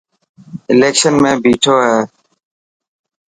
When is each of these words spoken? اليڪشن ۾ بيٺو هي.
اليڪشن 0.71 1.13
۾ 1.25 1.31
بيٺو 1.43 1.75
هي. 1.85 1.97